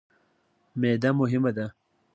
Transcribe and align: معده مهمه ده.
معده 0.79 1.09
مهمه 1.19 1.51
ده. 1.57 1.65